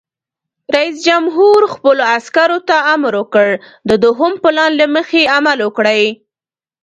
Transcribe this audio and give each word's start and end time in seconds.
رئیس 0.75 0.95
جمهور 1.07 1.61
خپلو 1.73 2.03
عسکرو 2.15 2.59
ته 2.67 2.75
امر 2.93 3.13
وکړ؛ 3.21 3.49
د 3.89 3.91
دوهم 4.03 4.33
پلان 4.43 4.71
له 4.79 4.85
مخې 4.95 5.21
عمل 5.37 5.59
وکړئ! 5.63 6.03